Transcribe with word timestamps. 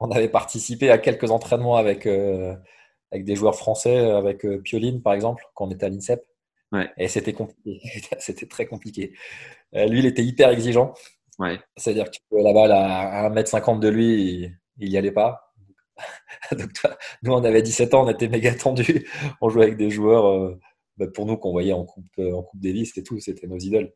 On 0.00 0.10
avait 0.10 0.28
participé 0.28 0.90
à 0.90 0.98
quelques 0.98 1.30
entraînements 1.30 1.76
avec, 1.76 2.06
euh, 2.06 2.54
avec 3.10 3.24
des 3.24 3.36
joueurs 3.36 3.56
français, 3.56 3.96
avec 4.10 4.44
euh, 4.44 4.60
Pioline 4.60 5.02
par 5.02 5.14
exemple, 5.14 5.44
quand 5.54 5.66
on 5.66 5.70
était 5.70 5.86
à 5.86 5.88
l'INSEP. 5.88 6.24
Ouais. 6.72 6.90
Et 6.98 7.08
c'était 7.08 7.32
compliqué. 7.32 7.80
c'était 8.18 8.46
très 8.46 8.66
compliqué. 8.66 9.14
Euh, 9.74 9.86
lui, 9.86 10.00
il 10.00 10.06
était 10.06 10.24
hyper 10.24 10.50
exigeant. 10.50 10.94
Ouais. 11.38 11.58
C'est-à-dire 11.76 12.10
que 12.10 12.18
balle 12.32 12.72
à 12.72 13.28
1m50 13.30 13.80
de 13.80 13.88
lui, 13.88 14.50
il 14.78 14.90
n'y 14.90 14.96
allait 14.96 15.12
pas. 15.12 15.52
Donc, 16.52 16.72
toi, 16.74 16.96
nous, 17.22 17.32
on 17.32 17.44
avait 17.44 17.62
17 17.62 17.94
ans, 17.94 18.04
on 18.04 18.10
était 18.10 18.28
méga 18.28 18.54
tendus. 18.54 19.08
On 19.40 19.48
jouait 19.48 19.64
avec 19.64 19.76
des 19.76 19.90
joueurs, 19.90 20.26
euh, 20.26 20.58
bah, 20.98 21.06
pour 21.14 21.26
nous, 21.26 21.36
qu'on 21.36 21.52
voyait 21.52 21.72
en 21.72 21.84
Coupe, 21.84 22.06
en 22.18 22.42
coupe 22.42 22.60
Davis 22.60 22.96
et 22.98 23.02
tout, 23.02 23.18
c'était 23.20 23.46
nos 23.46 23.58
idoles. 23.58 23.92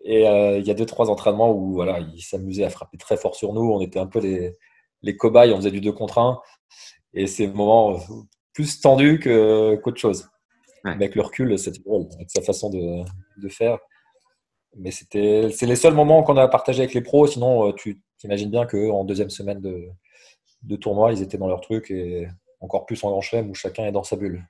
Et 0.00 0.22
il 0.22 0.66
y 0.66 0.70
a 0.70 0.74
deux, 0.74 0.86
trois 0.86 1.10
entraînements 1.10 1.52
où 1.52 1.72
voilà, 1.72 1.98
ils 1.98 2.22
s'amusaient 2.22 2.64
à 2.64 2.70
frapper 2.70 2.98
très 2.98 3.16
fort 3.16 3.34
sur 3.34 3.52
nous. 3.52 3.72
On 3.72 3.80
était 3.80 3.98
un 3.98 4.06
peu 4.06 4.20
les, 4.20 4.54
les 5.02 5.16
cobayes, 5.16 5.52
on 5.52 5.56
faisait 5.56 5.70
du 5.70 5.80
2 5.80 5.92
contre 5.92 6.18
1. 6.18 6.40
Et 7.14 7.26
c'est 7.26 7.46
moments 7.46 7.94
euh, 7.94 7.98
plus 8.52 8.80
tendus 8.80 9.18
qu'autre 9.20 9.98
chose. 9.98 10.28
Ouais. 10.84 10.92
Avec 10.92 11.14
le 11.14 11.22
recul, 11.22 11.58
c'est 11.58 11.82
drôle, 11.82 12.06
avec 12.14 12.30
sa 12.30 12.42
façon 12.42 12.70
de, 12.70 13.04
de 13.40 13.48
faire. 13.48 13.78
Mais 14.76 14.90
c'était, 14.90 15.48
c'est 15.50 15.66
les 15.66 15.76
seuls 15.76 15.94
moments 15.94 16.22
qu'on 16.22 16.36
a 16.36 16.46
partagé 16.48 16.82
avec 16.82 16.94
les 16.94 17.00
pros. 17.00 17.26
Sinon, 17.26 17.68
euh, 17.68 17.72
tu 17.72 18.02
t'imagines 18.18 18.50
bien 18.50 18.66
qu'en 18.66 19.04
deuxième 19.04 19.30
semaine 19.30 19.60
de, 19.60 19.88
de 20.62 20.76
tournoi, 20.76 21.12
ils 21.12 21.22
étaient 21.22 21.38
dans 21.38 21.48
leur 21.48 21.60
truc 21.60 21.90
et 21.90 22.28
encore 22.60 22.86
plus 22.86 23.02
en 23.04 23.10
grand 23.10 23.20
chelem 23.20 23.50
où 23.50 23.54
chacun 23.54 23.86
est 23.86 23.92
dans 23.92 24.04
sa 24.04 24.16
bulle. 24.16 24.44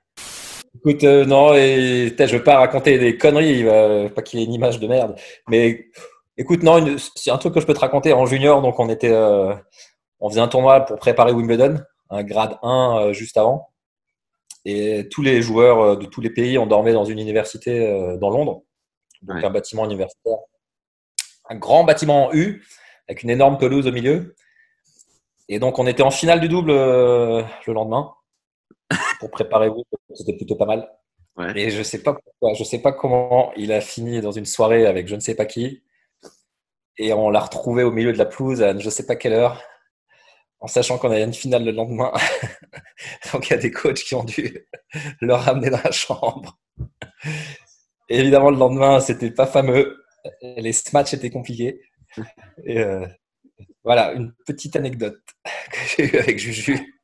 Écoute, 0.75 1.03
euh, 1.03 1.25
non, 1.25 1.55
et 1.55 2.13
je 2.17 2.37
veux 2.37 2.43
pas 2.43 2.59
raconter 2.59 2.99
des 2.99 3.17
conneries, 3.17 3.63
pas 4.13 4.21
qu'il 4.21 4.39
ait 4.39 4.43
une 4.43 4.53
image 4.53 4.79
de 4.79 4.87
merde. 4.87 5.15
Mais 5.47 5.87
écoute, 6.39 6.63
non, 6.63 6.97
c'est 7.15 7.31
un 7.31 7.37
truc 7.37 7.53
que 7.53 7.59
je 7.59 7.65
peux 7.65 7.73
te 7.73 7.79
raconter 7.79 8.13
en 8.13 8.25
junior. 8.25 8.61
Donc, 8.61 8.79
on 8.79 8.89
était, 8.89 9.11
euh, 9.11 9.53
on 10.19 10.29
faisait 10.29 10.41
un 10.41 10.47
tournoi 10.47 10.81
pour 10.81 10.97
préparer 10.97 11.31
Wimbledon, 11.31 11.79
un 12.09 12.23
grade 12.23 12.57
1 12.61 12.97
euh, 12.97 13.13
juste 13.13 13.37
avant. 13.37 13.69
Et 14.65 15.07
tous 15.09 15.21
les 15.21 15.41
joueurs 15.41 15.79
euh, 15.79 15.95
de 15.95 16.05
tous 16.05 16.21
les 16.21 16.29
pays, 16.29 16.57
on 16.57 16.65
dormait 16.65 16.93
dans 16.93 17.05
une 17.05 17.19
université 17.19 17.87
euh, 17.87 18.17
dans 18.17 18.29
Londres, 18.29 18.63
donc 19.21 19.37
Ouais. 19.37 19.45
un 19.45 19.49
bâtiment 19.49 19.85
universitaire, 19.85 20.37
un 21.49 21.55
grand 21.55 21.83
bâtiment 21.83 22.27
en 22.27 22.33
U 22.33 22.65
avec 23.07 23.23
une 23.23 23.29
énorme 23.29 23.57
pelouse 23.57 23.87
au 23.87 23.91
milieu. 23.91 24.35
Et 25.47 25.59
donc, 25.59 25.79
on 25.79 25.87
était 25.87 26.03
en 26.03 26.11
finale 26.11 26.39
du 26.39 26.47
double 26.47 26.71
le 26.71 27.73
lendemain 27.73 28.13
pour 29.19 29.31
préparer 29.31 29.69
vous. 29.69 29.83
C'était 30.13 30.33
plutôt 30.33 30.55
pas 30.55 30.65
mal. 30.65 30.89
Ouais. 31.37 31.57
Et 31.57 31.69
je 31.71 31.81
sais 31.81 32.03
pas 32.03 32.13
pourquoi, 32.13 32.53
je 32.53 32.63
sais 32.63 32.79
pas 32.79 32.91
comment 32.91 33.51
il 33.55 33.71
a 33.71 33.81
fini 33.81 34.21
dans 34.21 34.31
une 34.31 34.45
soirée 34.45 34.85
avec 34.85 35.07
je 35.07 35.15
ne 35.15 35.19
sais 35.21 35.35
pas 35.35 35.45
qui. 35.45 35.81
Et 36.97 37.13
on 37.13 37.29
l'a 37.29 37.39
retrouvé 37.39 37.83
au 37.83 37.91
milieu 37.91 38.11
de 38.13 38.17
la 38.17 38.25
pelouse 38.25 38.61
à 38.61 38.77
je 38.77 38.89
sais 38.89 39.05
pas 39.05 39.15
quelle 39.15 39.33
heure, 39.33 39.59
en 40.59 40.67
sachant 40.67 40.97
qu'on 40.97 41.11
avait 41.11 41.23
une 41.23 41.33
finale 41.33 41.63
le 41.63 41.71
lendemain. 41.71 42.11
Donc 43.33 43.47
il 43.47 43.51
y 43.51 43.53
a 43.53 43.57
des 43.57 43.71
coachs 43.71 43.99
qui 43.99 44.15
ont 44.15 44.23
dû 44.23 44.65
le 45.21 45.33
ramener 45.33 45.69
dans 45.69 45.81
la 45.83 45.91
chambre. 45.91 46.59
Évidemment, 48.09 48.49
le 48.49 48.57
lendemain, 48.57 48.99
c'était 48.99 49.31
pas 49.31 49.45
fameux. 49.45 50.03
Les 50.41 50.73
matchs 50.93 51.13
étaient 51.13 51.29
compliqués. 51.29 51.81
Euh, 52.67 53.07
voilà, 53.83 54.13
une 54.13 54.33
petite 54.45 54.75
anecdote 54.75 55.21
que 55.71 55.77
j'ai 55.95 56.15
eue 56.15 56.19
avec 56.19 56.39
Juju. 56.39 56.98